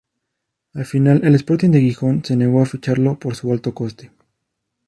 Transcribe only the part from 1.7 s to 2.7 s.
Gijón se negó a